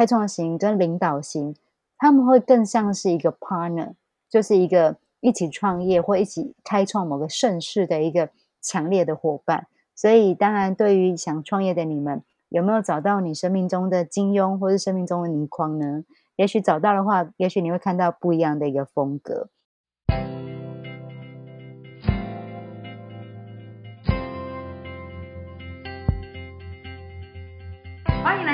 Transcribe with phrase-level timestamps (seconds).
[0.00, 1.54] 开创型跟领导型，
[1.98, 3.92] 他们会更像是一个 partner，
[4.30, 8.30] 就是一个一起创业或一起开创某个盛世的一个
[8.62, 9.66] 强烈的伙伴。
[9.94, 16.02] 所以，当然，对于想创业的你们，有没有找到你生命中的金庸，或是生命中的倪匡呢？
[16.36, 19.48] 也许找到的话，也许你会看到不一样的一个风格。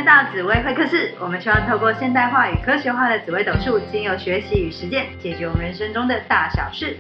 [0.07, 6.97] 到紫薇会客室，我们希望透过现代化与科学化的紫薇斗数，经由学习与实践，解决我们人生中的大小事。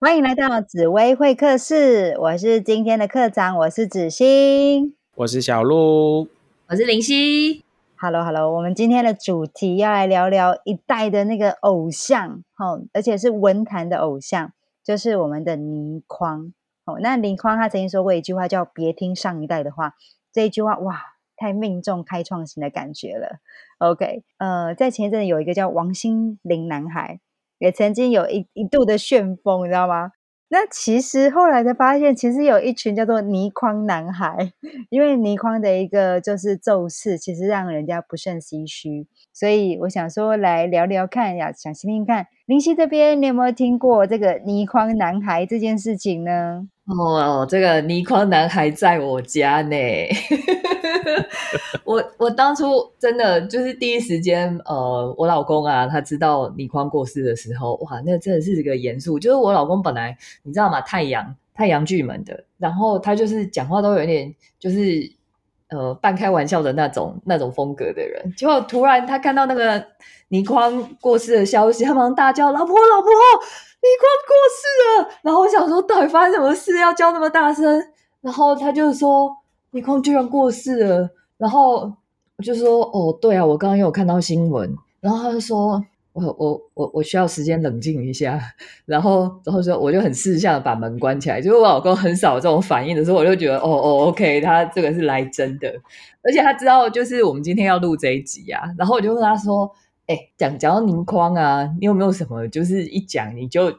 [0.00, 6.26] 欢迎来到紫薇会客室，我是今天的课长，我是子欣，我是小鹿，
[6.66, 7.62] 我是林夕。
[8.04, 14.52] Hello，Hello，我们今天的主题要来聊聊一代的那个偶像，哦，而且是文坛的偶像，
[14.84, 16.52] 就是我们的倪匡。
[16.84, 19.94] 哦，那倪匡他曾经说过一句话，叫“别听上一代的话”，
[20.30, 21.00] 这一句话哇，
[21.34, 23.38] 太命中开创型的感觉了。
[23.78, 27.20] OK，呃，在前一阵有一个叫王心凌男孩。
[27.56, 30.10] 也曾经有一一度的旋风，你知道吗？
[30.48, 34.52] 那其实后来才发现，其实有一群叫做泥匡男孩，
[34.88, 39.08] 因为倪匡的一个就是咒式，其实让人家不胜唏嘘。
[39.32, 46.68] 所以我想说，来聊聊看呀，想听听看，林夕这边你有没有听过这个倪匡男孩这件事情呢？
[46.86, 49.76] 哦，这个倪匡男孩在我家呢。
[51.84, 59.18] 我我当初真的就是第一时间，呃，我老公啊，他知道倪匡过世的时候，哇，那真的是一个严肃。
[59.18, 60.80] 就是我老公本来你知道吗？
[60.82, 65.10] 太阳太阳巨门的，然后他就是讲话都有点就是
[65.68, 68.32] 呃半开玩笑的那种那种风格的人。
[68.36, 69.84] 结果突然他看到那个
[70.28, 73.10] 倪匡过世的消息，他马上大叫：“老婆，老婆，
[73.84, 77.64] 倪匡过世了！”然后我想说，到底发生什么事要叫那么大声？
[78.22, 79.30] 然后他就说。
[79.70, 81.92] 倪匡居然过世了，然后
[82.36, 84.72] 我就说：“哦，对啊，我刚刚有看到新闻。”
[85.02, 88.40] 然后他就说：“我 我我我需要时间冷静一下。”
[88.86, 91.40] 然后然后说我就很识相的把门关起来。
[91.40, 95.68] 就是我老公很少这种反应的时候，我就觉得：“哦哦，OK，他这个是来真的。”
[96.22, 98.62] 而且他知道就是我们今天要录这一集啊。
[98.78, 99.68] 然后我就问他说
[100.06, 103.72] ：“哎，讲讲到倪匡啊，你有没有什么就是一讲你就？”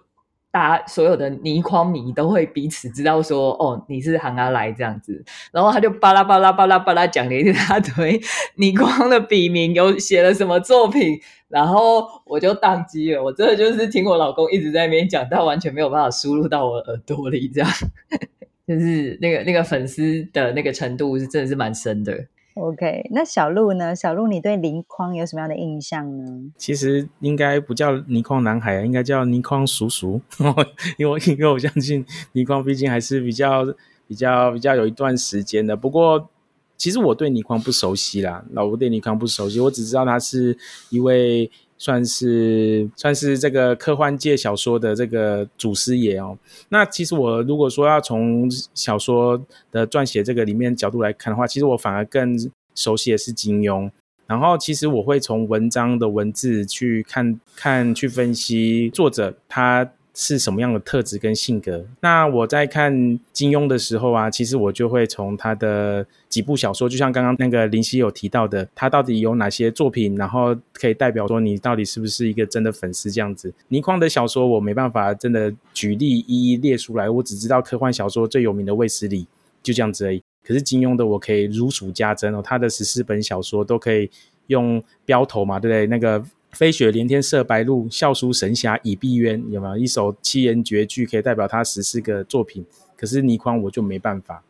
[0.55, 5.21] 大家所有的倪匡迷都会彼此知道说，哦，你是韩阿来这样子，
[5.51, 8.17] 然后他就巴拉巴拉巴拉巴拉讲了一大堆
[8.55, 11.19] 倪匡的笔名，有写了什么作品，
[11.49, 13.21] 然后我就宕机了。
[13.21, 17.69] 我真的就是听我老公一直在那边讲，但完全没有办法输入到我耳朵里，这样
[18.65, 22.27] 就是那个那个粉丝的那个程度是真的是蛮深的。
[22.55, 23.93] OK，那小鹿呢？
[23.93, 26.51] 小鹿，你对倪匡有什么样的印象呢？
[26.57, 30.21] 其实应该不叫倪匡男孩，应该叫倪匡叔叔，
[30.97, 33.65] 因为因为我相信倪匡毕竟还是比较
[34.07, 35.75] 比较比较有一段时间的。
[35.75, 36.29] 不过，
[36.77, 40.57] 其实我对倪匡不熟悉啦，老吴对倪匡不熟悉，我只知道他是
[40.89, 41.51] 一位。
[41.85, 46.35] 算是算是这个科幻界小说的这个祖师爷哦。
[46.69, 49.39] 那其实我如果说要从小说
[49.71, 52.35] 的撰写这个里面角度来看的话，其实我反而更
[52.73, 53.91] 熟悉的是金庸。
[54.25, 59.87] 然后其实我会从文章的文字去看看去分析作者他。
[60.17, 61.85] 是什么样的特质跟性格？
[61.99, 73.53] 那我在看金庸的时候啊，其实我就会从他的几部小说，就像刚刚那个林夕有提到的，他到底有哪些作品，然后可以代表说你到底是不是一个真的粉丝这样子。
[73.67, 79.27] 倪匡的小说我没办法真的举例一一列出来，我只知道科幻小说最有名的卫斯理
[79.61, 80.23] 就这样子而已。
[80.47, 84.09] 可是金庸的我可以如数家珍哦，他的十四本小说都可以
[84.47, 85.87] 用标头嘛，对不对？
[85.87, 86.23] 那个。
[86.55, 92.65] 飞雪连天射白鹿，笑书神侠倚碧鸳，有没有一首七言绝句可以代表他十四个作品？
[92.95, 94.41] 可是倪匡我就没办法，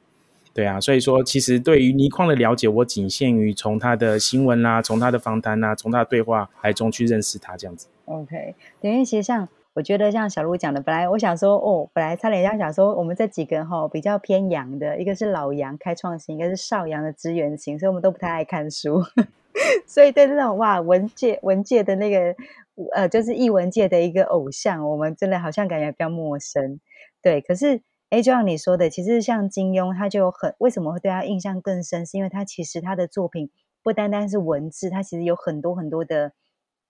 [0.54, 7.88] 对啊，所以说其实对于倪匡的了解，我仅限于从他的新闻啦，从他的访谈啦，从他的对话来中去认识他这样子。
[8.06, 19.04] OK，等于其实像我觉得像小鹿讲的，本来我想说哦，本来差点要想说我们这几个哈比较偏洋的，一个是老杨开创型，一个是少阳的资源型，所以我们都不太爱看书。
[19.88, 22.35] 所以对这种哇文界文界的那个
[22.94, 26.79] 呃，就是译文界的一个偶像，我们真的好像感觉比较陌生。
[27.21, 33.50] 对，可是哎，就像你说的，其实像金庸，他就很为什么会对他印象更深，是因为他其实他的作品
[33.81, 36.33] 不单单是文字，他其实有很多很多的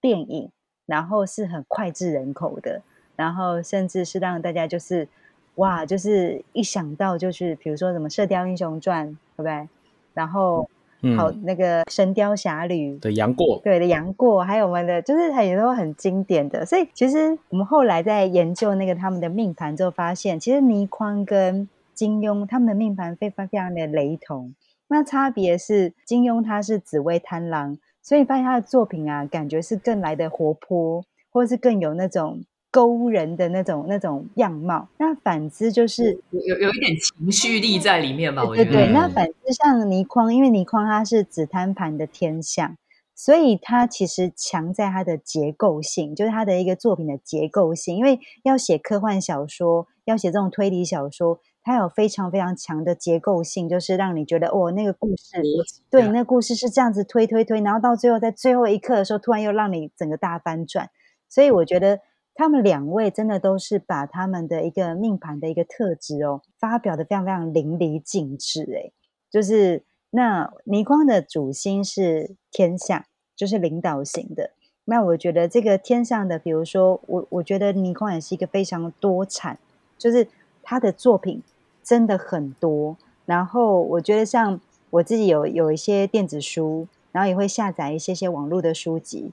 [0.01, 0.51] 电影，
[0.85, 2.81] 然后是很脍炙人口的，
[3.15, 5.07] 然后甚至是让大家就是
[5.55, 9.07] 哇，就是一想到就是比如说什么《射雕英雄传》，
[9.37, 9.69] 对不对？
[10.13, 10.67] 然后。
[11.05, 11.17] 嗯。
[11.17, 24.53] 好那个《神雕侠侣》的杨过，对的杨过，还有我们的就是很多很经典的，所以其实我们后来在研究那个他们的命盘之后，发现其实倪匡跟金庸他们的命盘非常非常的雷同。
[24.87, 32.43] 那差别是金庸他是紫薇贪狼，所以发现他的作品啊，感觉是更来的活泼，或者是更有那种
[32.75, 34.89] 勾人的那种那种样貌。
[34.97, 38.71] 那反之就是有有有一点情绪力在里面吧，我觉得。
[38.71, 42.75] 对那反之像倪匡，因为倪匡他是紫摊盘的天象，
[43.15, 47.95] 所以他其实强在他的结构性，就是他的一个作品的结构性。
[47.95, 55.41] 因为要写科幻小说，要写这种推理小说，它有非常非常强的结构性，就是让你觉得哦，那个故事
[55.89, 60.89] 对，啊那故事是这样子推推推，然后到最后在最后一刻的时候，突然又让你整个大翻转。
[61.27, 61.99] 所以我觉得
[62.35, 68.63] 他们两位真的都是把他们的一个命盘的一个特质哦，发表的非常非常淋漓尽致。
[68.65, 68.91] 诶，
[69.31, 73.05] 就是那倪匡的主星是天象，
[73.35, 74.51] 就是领导型的。
[74.83, 79.57] 那我觉得这个天象的，比如说我，我觉得倪匡也是一个非常多产，
[79.97, 80.27] 就是
[80.61, 81.41] 他的作品
[81.81, 82.97] 真的很多。
[83.25, 84.59] 然后我觉得像
[84.91, 89.31] 我自己有有一些电子书，然后也会下载一些些网络的书籍，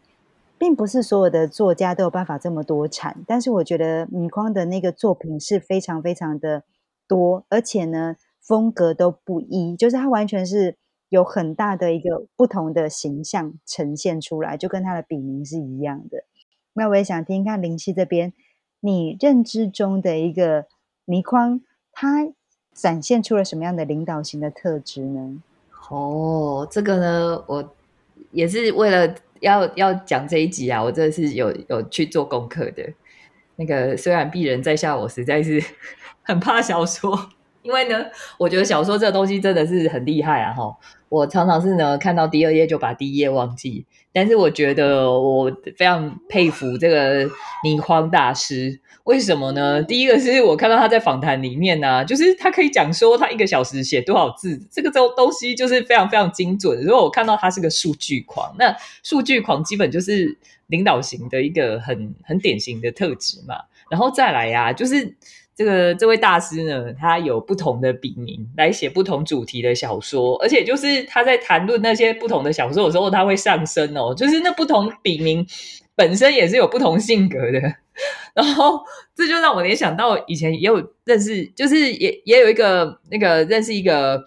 [0.62, 3.25] 并不是所有的作家都有办法这么多产。
[3.26, 6.62] 但是我觉得倪匡的那个作品是非常非常的
[7.09, 10.76] 多，而且呢风格都不一，就是他完全是
[11.09, 16.23] 有很大的一个不同的形象呈现出来，就跟他的笔名是一样的。
[16.75, 18.32] 那我也想听看林夕这边，
[18.79, 20.67] 你认知中的一个
[21.06, 21.61] 倪匡，
[21.91, 22.29] 他
[22.73, 25.43] 展现出了什么样的领导型的特质呢？
[25.91, 27.69] 哦，这个呢，我
[28.31, 32.82] 也是为了要要讲这一集啊，我真的是有有去做功课的。
[33.56, 35.62] 那个虽然鄙人在下，我实在是
[36.24, 37.28] 很怕小说，
[37.62, 38.05] 因为呢，
[38.38, 40.53] 我觉得小说这个东西真的是很厉害啊！
[40.53, 40.76] 哈，
[41.09, 47.31] 我常常是呢看到第二页就把第一页忘记，但是我觉得我非常佩服这个
[47.64, 48.81] 倪匡大师。
[49.05, 49.82] 为什么呢？
[49.82, 56.81] 第一个是我看到他在访谈里面呢、就是他可以讲说他一个小时写多少字，这个东东西就是非常非常精准。
[56.85, 60.38] 如果我看到他是个数据狂，那数据狂基本就是
[60.69, 63.56] 领导型的一个很很典型的特质嘛。
[63.91, 65.17] 然后再来呀、就是
[65.54, 75.46] 这个这位大师呢，他有不同的笔名来写不同主题的小说，而且就是他在谈论那些不同的小说的时候，他会上升哦，就是那不同笔名
[75.94, 77.60] 本身也是有不同性格的。
[78.34, 78.81] 然后
[79.14, 84.25] 这就让我联想到以前也有认识，就是也也有一个那个认识一个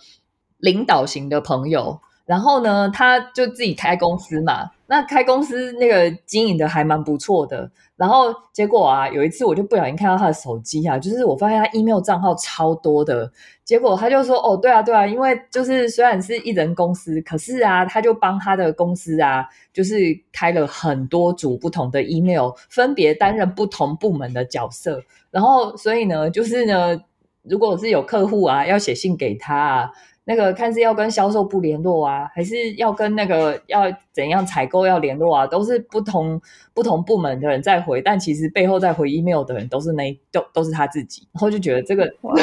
[0.59, 7.69] 领导型的朋友，然后呢，他就自己开公司嘛，那开公司那个经营的还蛮不错的。
[7.95, 13.31] 然后结果啊，有一次我就不小心看到他的手机啊，就是我发现他 email 账号超多的。
[13.63, 19.95] 结果他就说：“哦，对啊，对啊，因为就是虽然是一人公司，可是啊，他就帮他的公司啊，就是
[20.33, 25.01] 开了很多组不同的 email，分别担任不同部门的角色。
[25.31, 26.99] 然后所以呢，就是呢，
[27.43, 29.91] 如果是有客户啊，要写信给他啊。”
[30.25, 36.41] 那个看是要跟销售部联络啊，还是要跟那个要怎样采购要联络啊，都是不同
[36.73, 42.35] 不同部门的人在回，但其实背后在回 email 的人都是那都都是他自己，然后就觉得这个哇，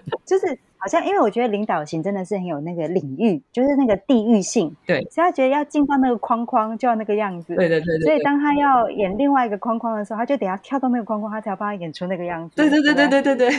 [0.26, 12.54] 就是好像，因为我觉得领导型真的是很有那个领域，就是那个地域性，对所以他觉得要进到那个框框就要那个样子，对对对对所以当他要演另外一个框框的时候，他就得要跳到那个框框，他才要帮他演出那个样子。
[12.56, 13.50] 对对对对对对对，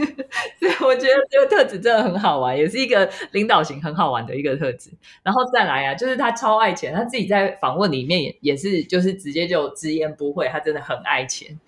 [0.58, 4.90] 所以我觉得这个特质真的很好玩，也是一个领导型很好玩的一个特质。
[5.22, 11.58] 然后再来啊，就是他超爱钱，他自己在访问里面也也是就是直接就直言不讳，他真的很爱钱。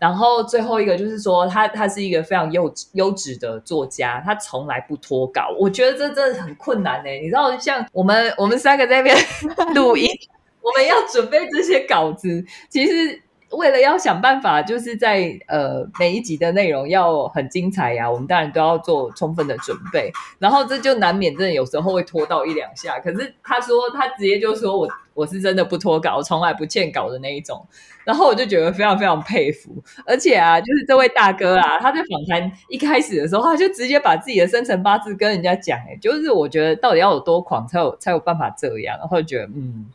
[0.00, 5.54] 然后最后一个就是说，他他是一个非常优优质的作家，他从来不脱稿。
[5.58, 9.16] 我觉得这真的很困难呢、你知道，像我们我们三个在那边
[9.76, 10.08] 录音，
[10.62, 20.12] 我们要准备这些稿子，其实为了要想办法，就是在呃每一集的内容要很精彩呀、我们当然都要做充分的准备。
[20.38, 22.98] 然后这就难免真的有时候会拖到一两下。
[23.00, 27.66] 可是他说他直接就说我我是真的不脱稿，从来不欠稿的那一种。
[28.04, 29.70] 然后我就觉得非常非常佩服，
[30.06, 39.86] 而且啊，就是这位大哥啊，他在访谈一开始的时候，他就直接把自己的生辰八字跟人家讲，哎，就是我觉得到底要有多狂才有才有办法这样，然后觉得嗯，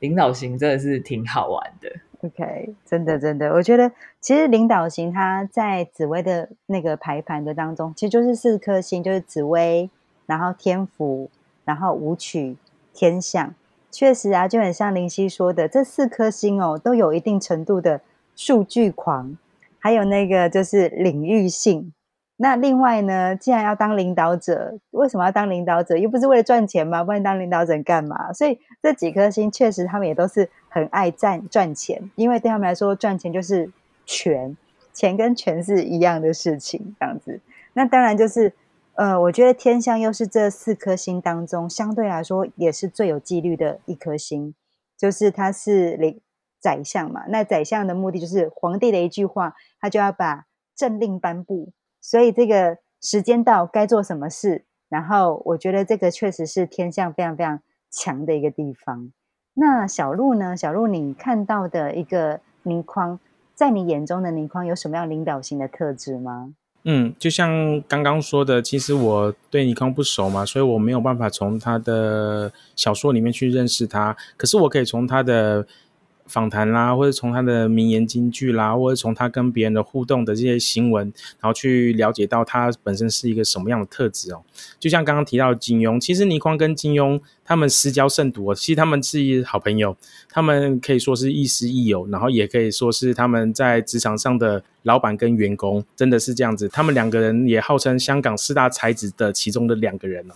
[0.00, 1.88] 领导型真的是挺好玩的。
[2.24, 9.90] OK，真的真的，我觉得其实领导型它在紫薇的那个排盘的当中，其实就是四颗星，就是紫薇，
[10.24, 11.28] 然后天府，
[11.66, 12.56] 然后舞曲、
[12.94, 13.54] 天象。
[13.90, 18.00] 确实啊，就很像林夕说的，这四颗星哦，都有一定程度的
[18.34, 19.36] 数据狂，
[19.78, 21.92] 还有那个就是领域性。
[22.36, 25.96] 那另外呢，既然要当领导者，为什么要当领导者？
[25.96, 27.04] 又不是为了赚钱吗？
[27.04, 28.32] 不然当领导者干嘛？
[28.32, 33.70] 所以这几颗星确实，他们也都是很爱赚赚钱，因为对他们来说，赚钱就是
[34.04, 34.56] 权，
[34.92, 37.40] 钱跟权是一样的事情，这样子。
[37.74, 38.52] 那当然就是，
[38.94, 44.52] 呃，我觉得天象又是这四颗星当中相对来说也是最有纪律的一颗星，
[44.98, 46.20] 就是它是领
[46.58, 47.22] 宰相嘛。
[47.28, 51.70] 那宰相的目的就是皇帝的一句话，他就要把政令颁布。
[52.00, 57.60] 所以这个时间到该做什么事，然后我觉得这个确实是天象非常非常
[57.92, 59.12] 强的一个地方。
[59.54, 60.56] 那小鹿呢？
[60.56, 63.18] 小鹿，你看到的一个倪匡，
[63.54, 66.54] 在你眼中的倪匡有什么样领导型的特质吗？
[66.84, 74.16] 嗯，就像刚刚说的，其实我对倪匡不熟嘛，所以我没有办法从他的小说里面去认识他。
[74.36, 75.66] 可是我可以从他的。
[76.26, 84.42] 访谈啦，或者从他的名言金句啦，或者从他跟别人的互动的这些新闻，然后去了解到他本身是一个什么样的特质哦。
[84.78, 89.96] 就像刚刚提到金庸，其实倪匡跟金庸他们私交甚笃，其实他们是好朋友，
[90.30, 96.68] 他们可以说是亦师亦友，然后也可以说是他们在职场上的老板跟员工，真的是这样子。
[96.68, 100.34] 他们两个人也号称香港四大才子的其中的两个人哦。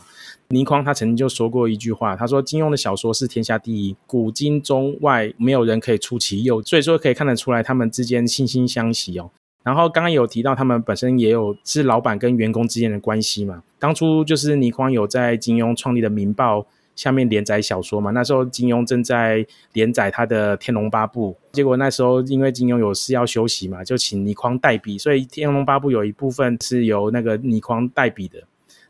[0.50, 9.31] 倪匡他曾经就说过一句话，他说金庸的小说是天下第一，古今中外没有人可以出其右，所以说可以看得出来他们之间惺惺相惜哦。
[9.62, 13.62] 然后刚刚有提到他们本身也有是老板跟员工之间的关系嘛。
[13.78, 16.61] 当初就是倪匡有在金庸创立的《明报》
[16.97, 28.43] 下面连载小说嘛，那时候金庸正在连载他的《天龙八部》，结果那时候因为金庸有事要休息嘛，就请倪匡代笔，所以《天龙八部》有一部分是由那个倪匡代笔的。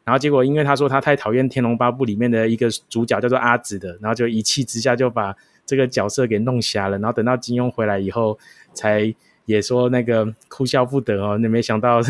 [0.09, 5.37] 然后结果，因为他说他太讨厌《天龙八部》里面的一个主角叫做阿紫的，然后就一气之下就把
[5.67, 6.97] 这个角色给弄瞎了。
[6.97, 8.39] 然后等到金庸回来以后，
[8.73, 11.37] 才也说那个哭笑不得哦。
[11.37, 12.01] 那没想到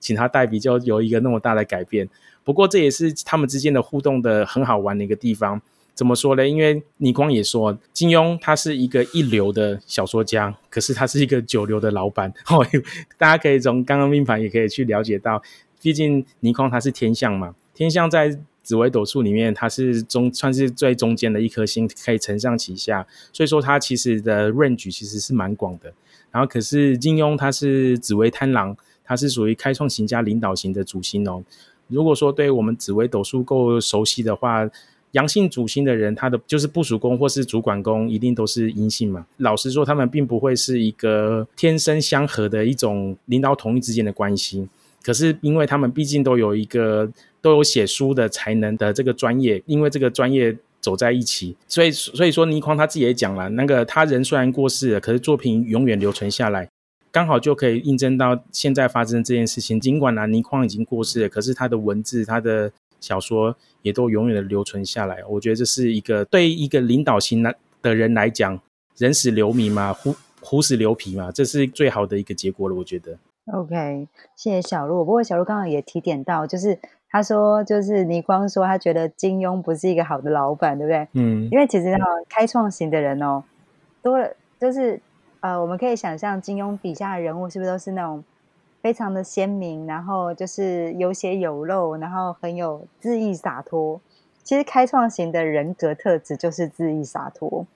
[0.00, 2.08] 请他代笔就有一个那么大的改变。
[2.42, 5.62] 不过这也是他们之间的互动的很好玩的一个地方。
[5.94, 6.48] 怎么说呢？
[6.48, 12.32] 因为倪匡也说金庸他是一个一流的小说家，可是他是一个九流的老板。
[12.48, 12.66] 哦，
[13.16, 15.40] 大家可以从刚刚命盘也可以去了解到。
[15.80, 25.92] 毕竟倪匡他是天象嘛，天象在紫微斗数里面，它是中算是最中间的一颗星，可以承上启下，所以说它其实的 range 其实是蛮广的。
[26.30, 31.42] 然后可是金庸他是紫微贪狼，他是属于开创型加领导型的主星哦。
[31.86, 34.68] 如果说对我们紫微斗数够熟悉的话，
[35.12, 39.26] 阳性主星的人，他的就是部署宫或是主管宫，一定都是阴性嘛。
[39.38, 44.68] 老实说，他们并不会是一个天生相合的一种领导统一之间的关系。
[45.02, 56.68] 可是，因为他们毕竟都有一个都有写书的才能的这个专业，因为这个专业走在一起，所以所以说倪匡他自己也讲了，那个他人虽然过世了，可是作品永远留存下来，
[57.10, 59.80] 刚好就可以印证到现在发生这件事情。
[59.80, 65.24] 尽管呢，倪匡已经过世了，可是他的文字、他的小说也都永远的留存下来。
[65.28, 68.60] 我觉得这是一个对一个领导型的的人来讲，
[68.98, 72.74] 人死留名嘛，虎虎死留皮嘛，这是最好的一个结果了。
[72.74, 73.16] 我觉得。
[73.52, 75.04] OK，谢谢小鹿。
[75.04, 76.78] 不过小鹿刚刚也提点到，就是
[77.10, 81.08] 他说，就是倪光说他觉得金庸不是一个好的老板，对不对？
[81.14, 83.42] 嗯，因为其实哈，开创型的人哦，
[84.02, 85.00] 多了，就是
[85.40, 88.22] 呃，我们可以想象金庸笔下的人物是不是都是那种
[88.82, 93.98] 非常的鲜明，然后就是有血有肉，然后很有恣意洒脱。
[94.42, 97.66] 其实开创型的人格特质就是恣意洒脱。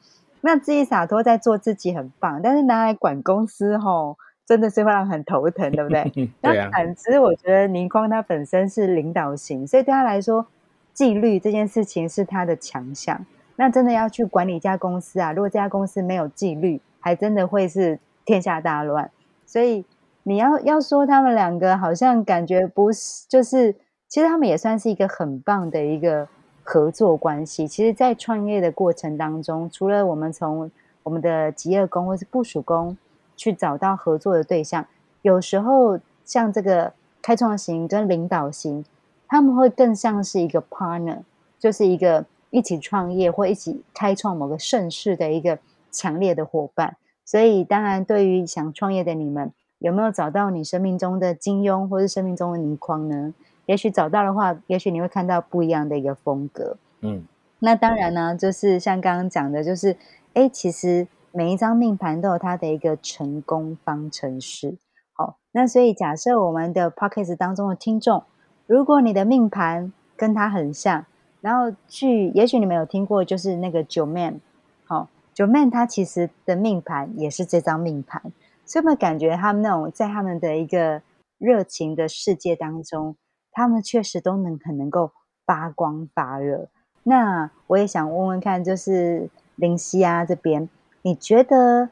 [0.42, 4.18] 那恣意洒脱在做自己很棒，但是拿来管公司吼。
[4.52, 6.28] 真的是会让很头疼，对不对？
[6.42, 10.46] 那反之，我觉得倪匡他本身是领导型，所以对他来说，
[10.92, 13.24] 纪律这件事情是他的强项。
[13.56, 19.10] 那真的要去管理一家公司啊，如果这家公司没有纪律，还真的会是天下大乱。
[19.46, 19.82] 所以
[20.24, 23.74] 你要要说他们两个好像感觉不是，就是
[24.06, 26.28] 其实他们也算是一个很棒的一个
[26.62, 27.66] 合作关系。
[27.66, 30.70] 其实，在创业的过程当中，除了我们从
[31.02, 32.94] 我们的吉业宫或是部署宫。
[33.42, 34.86] 去找到合作的对象，
[35.22, 38.84] 有时候像这个开创型跟领导型，
[39.26, 41.22] 他们会更像是一个 partner，
[41.58, 45.58] 就是一个一起创业或一起开创某个盛世的一个
[45.90, 46.96] 强烈的伙伴。
[47.24, 53.34] 所以，当然，对于想创业的你们，有没有找到你生命中的金庸，或是生命中的倪匡呢？
[53.66, 56.76] 也许找到的话，也许你会看到不一样的一个风格。
[57.00, 57.24] 嗯，
[57.58, 59.96] 那当然呢，就是像刚刚讲的，就是
[60.34, 61.08] 哎，其实。
[61.32, 64.76] 每一张命盘都有它的一个成功方程式。
[65.14, 68.24] 好，那所以假设我们的 p o c k e t 当中的听众，
[68.66, 71.04] 如果你的命盘跟他很像，
[71.40, 74.40] 然后据也许你们有听过，就是那个九 man，
[74.84, 78.22] 好，九 man 他其实的命盘也是这张命盘，
[78.64, 81.02] 所以我们感觉他们那种在他们的一个
[81.38, 83.16] 热情的世界当中，
[83.50, 85.12] 他们确实都能很能够
[85.44, 86.68] 发光发热。
[87.02, 90.68] 那我也想问问看，就是林夕啊这边，
[91.02, 91.90] 你觉得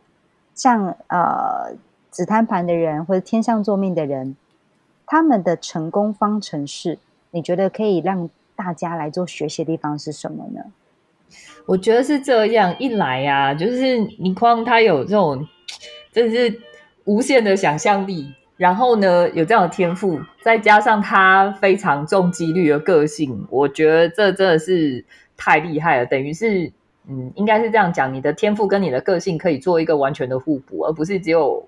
[0.55, 1.75] 像呃
[2.11, 4.37] 紫檀盘的人或者天上作命的人，
[5.07, 6.99] 他们的成功方程式，
[7.31, 10.65] 你觉得可以让大家来做学习的地方是什么呢？
[11.67, 15.47] 我觉得是这样一来呀，就是倪匡他有这种，
[16.13, 16.61] 真是
[17.05, 25.05] 无限的想象力，然后呢有这样的天赋，再加上他非常重几率的个性，我觉得这真的是
[25.37, 26.07] 太厉害了。
[26.07, 26.73] 等于是，
[27.11, 31.63] 嗯，应该是这样讲，你的天赋跟你的个性可以做一个完全的互补，而不是只有，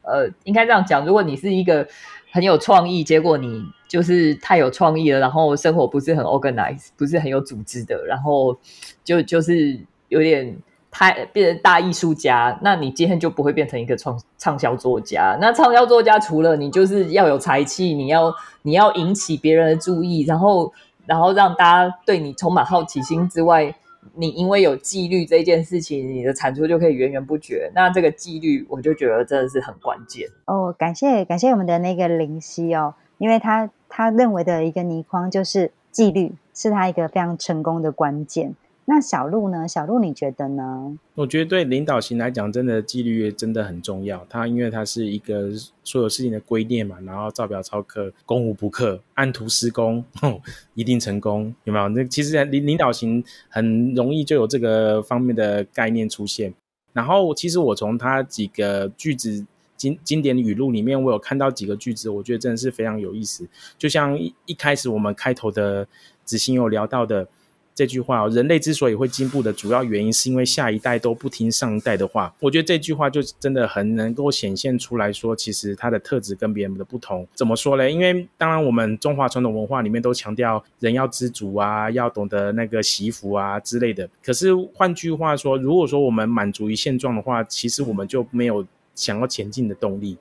[0.00, 1.86] 呃，应该这样讲，如果你是一个。
[2.30, 8.54] 很有创意，结果你就是太有创意了，然后生活不是很 organized，不是很有组织的，然后
[9.02, 10.54] 就就是有点
[10.90, 15.38] 太变成大艺术家，那你今天就不会变成一个创畅销作家。
[15.40, 18.30] 那畅销作家除了你就是要有才气，你要
[18.60, 20.70] 你要引起别人的注意，然后
[21.06, 23.74] 然后让大家对你充满好奇心之外。
[24.14, 27.70] 你因为有纪律这件事情，你的产出就可以源源不绝。
[27.74, 30.74] 那这个纪律，我就觉得真的是很关键哦。
[30.78, 38.54] 感谢感谢我们的那个林夕哦，因为他他认为的一个倪匡就是纪律，是他一个非常成功的关键。
[38.90, 39.68] 那小鹿呢？
[39.68, 40.98] 小鹿，你觉得呢？
[41.14, 44.26] 我觉得对领导型来讲，真的纪律真的很重要。
[44.30, 45.50] 它因为它是一个
[45.84, 50.02] 所有事情的规念嘛，然后照表操课，攻无不克，按图施工，
[50.72, 51.86] 一定成功，有没有？
[51.90, 56.54] 那其实领领导型很容易就有这个方面的概念出现。
[56.94, 59.44] 然后，其实我从他几个句子
[59.76, 63.46] 经经典语录里面，我有看到几个句子，我觉得真的是非常有意思。
[63.76, 65.86] 就像一一开始我们开头的
[66.24, 67.28] 子欣有聊到的。
[67.78, 72.34] 这句话哦，人类之所以会进步的主要原因，是因为下一代都不听上一代的话。
[72.40, 77.24] 我觉得这句话就真的很能够显现出来说，其实它的特质跟别人的不同。
[77.34, 77.88] 怎么说呢？
[77.88, 84.10] 因为当然我们中华传统文化里面都强调人要知足啊，要懂得那个惜福啊之类的。
[84.24, 88.66] 可是换句话说，如果说我们满足于现状的话，其实我们就没有
[88.96, 90.18] 想要前进的动力。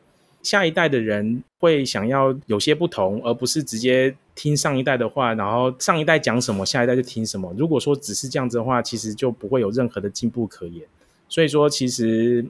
[0.48, 7.54] 下一代的人会想要有些不同，而不是直接听上一代的话，然后上一代讲什么，下一代就听什么。
[7.58, 10.88] 如果说只是这样子的话，其实就不会有任何的进步可言。
[11.28, 12.46] 所以说，其实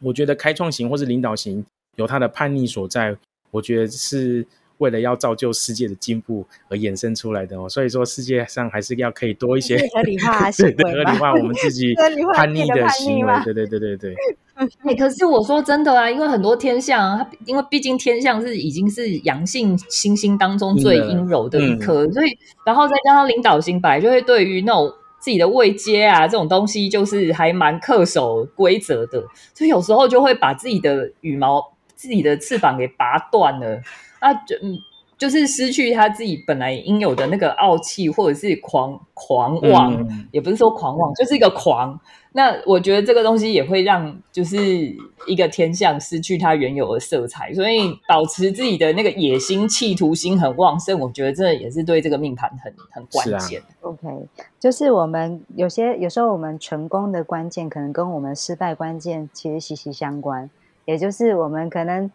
[0.00, 1.64] 我觉得开创型或是领导型
[1.94, 3.16] 有它的叛逆所在，
[3.50, 4.46] 我觉得是。
[4.78, 11.94] 为了要造就世界的进步而衍生出来的哦，所以说世界上还是要可以多一些合理化 行为，合理化我们自己
[12.34, 14.14] 叛逆的行为，对对对对对。
[14.54, 33.82] 哎，可是我说真的啊，因为很多天象，它因为毕竟天象是已经是阳性星星当中最阴柔的一颗，所以然后再加上领导星白，就会对于那种自己的位阶啊这种东西，就是还蛮恪守规则的，所以有时候就会把自己的羽毛、自己的翅膀给拔断了。
[34.20, 34.78] 啊，就嗯，
[35.18, 39.92] 就是失去他自己本来应有的那个傲气，或者是狂狂妄，
[40.30, 41.98] 也不是说狂妄，就是一个狂。
[42.32, 44.58] 那我觉得这个东西也会让就是
[45.26, 53.62] 一个天象失去它原有的色彩，所以保持自己的那个野心、企图心很旺盛，我觉得这也是对这个命盘很很关键。
[53.80, 54.06] OK，
[54.60, 60.50] 就是我们有些有时候我们成功的关键，可能跟我们失败关键其实息息相关，
[60.84, 62.10] 也就是我们可能。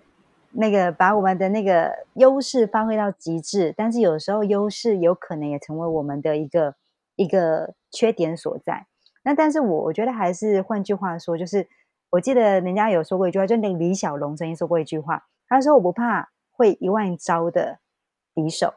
[0.53, 6.75] 那个把我们的那个优势发挥到极致，但是有时候优势有可能也成为我们的一个
[7.15, 8.85] 一个缺点所在。
[9.23, 11.67] 那但是我我觉得还是换句话说，就是
[12.09, 17.79] 我记得人家有说过一句话，就那个李小龙曾经说过一句话，他说：“我不怕会一万招的
[18.33, 18.73] 敌手，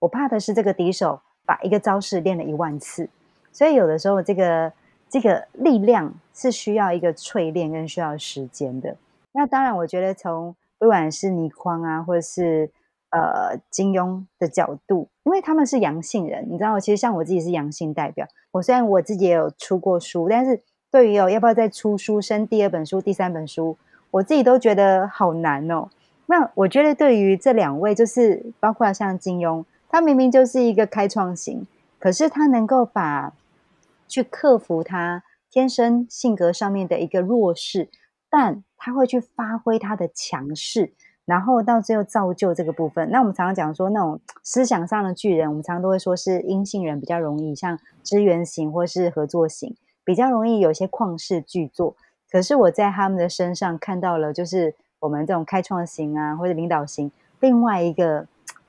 [0.00, 3.08] 我怕的是这个敌手把一个招式练了一万次。”
[3.52, 4.72] 所以有的时候这个
[5.08, 8.96] 这个力量是需要一个淬炼跟需要时间的。
[9.32, 12.70] 那当然，我觉得从不管是倪匡啊，或者是
[13.10, 18.26] 呃金庸的角度，因为他们是阳性人，你知道，其实像我自己是阳性代表。
[18.52, 23.76] 我虽然我自己也有出过书，但是对于哦要不要再出书、生第二本书、第三本书，
[24.10, 25.88] 我自己都觉得好难哦。
[26.26, 31.66] 那我觉得对于这两位，就是包括像金庸，他明明就是一个开创型，
[31.98, 33.32] 可是他能够把
[34.08, 37.88] 去克服他天生性格上面的一个弱势。
[38.28, 40.92] 但他会去发挥他的强势，
[41.24, 43.10] 然后到最后造就这个部分。
[43.10, 51.96] 那我们常常讲说，那种思想上的巨人，我们常常都会说是阴性人比较容易，像支援型或是合作型，比较容易有些旷世巨作。
[52.30, 57.10] 可是我在他们的身上看到了，就是我们这种开创型啊，或者领导型，
[57.40, 58.26] 另外一个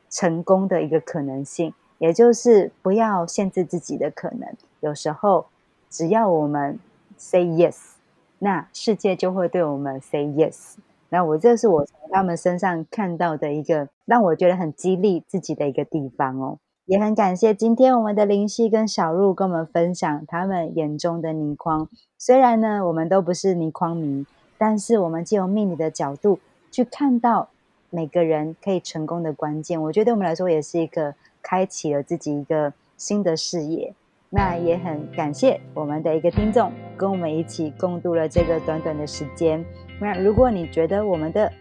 [0.10, 4.48] 成功的一个可能性，也就是不要限制自己的可能。
[4.80, 5.48] 有时候
[5.90, 6.80] 只要我们
[7.18, 7.97] say yes。
[8.40, 10.76] 那世界就会对我们 say yes，
[11.10, 16.60] 那我这是我从他们身上看到的一个让我觉得很激励自己的一个地方哦。
[16.86, 21.90] 也很感谢今天我们的林夕跟小鹿跟我们分享他们眼中的倪匡。
[22.18, 24.26] 虽然呢，我们都不是倪匡迷，
[24.58, 26.40] 但是我们借由命理的角度
[26.72, 27.50] 去看到
[27.90, 33.94] 每个人可以成功的关键，我觉得对我们来说也是一个开启了自己一个新的视野。
[34.30, 39.64] 那也很感谢我们的一个听众跟我们一起共度了这个短短的时间。
[40.00, 41.52] 那如果你觉得我们的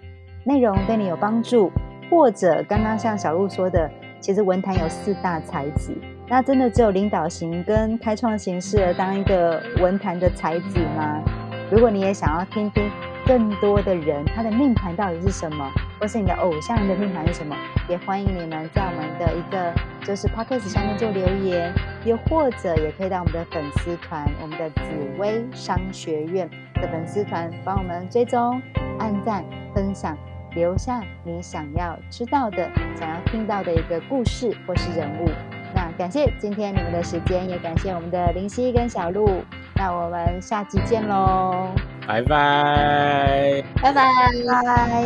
[0.44, 1.70] 内容对你有帮助，
[2.10, 3.90] 或者刚刚像小鹿说的。
[4.18, 5.94] 其实文坛有四大才子，
[6.26, 11.22] 那真的只有领导型跟开创型适合当一个文坛的才子吗？
[11.70, 12.90] 如果你也想要听听
[13.26, 15.68] 更多的人他的命盘到底是什么，
[16.00, 17.56] 或是你的偶像的命盘是什么，
[17.88, 21.72] 也欢迎你们在我们的一个就是 podcast 上面做留言，
[22.04, 24.82] 又或者也可以到我们的粉丝团，我们的紫
[25.18, 28.62] 薇商学院的粉丝团帮我们追踪、
[28.98, 30.16] 按赞、分享。
[30.54, 35.55] 留下你想要知道的、想要听到的一个故事或是人物。
[35.76, 39.42] 那感谢今天你们的时间，也感谢我们的林夕跟小鹿。
[39.74, 41.68] 那我们下期见喽！
[42.08, 44.08] 拜拜，拜拜，
[44.46, 45.04] 拜。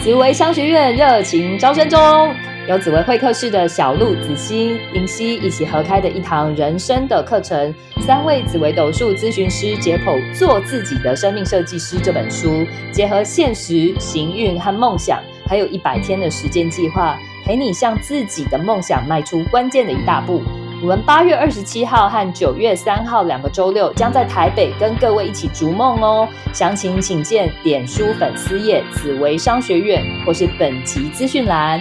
[0.00, 2.34] 紫薇商学院热情招生中。
[2.66, 20.42] 由紫薇会客室的小鹿、子欣、林夕一起合开的一堂人生的课程，三位紫薇斗数咨询师解剖《做自己的生命设计师》这本书，结合现实、行运和梦想，还有一百天的时间计划，陪你向自己的梦想迈出关键的一大步。
[20.82, 26.28] 我们八月二十七号和九月三号两个周六将在台北跟各位一起逐梦哦。
[26.52, 31.80] 详情请见点书粉丝页紫薇商学院或是本集资讯栏。